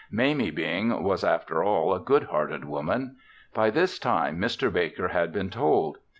[0.09, 3.17] Mamie Bing was, after all, a good hearted woman.
[3.53, 4.73] By this time, Mr.
[4.73, 5.99] Baker had been told.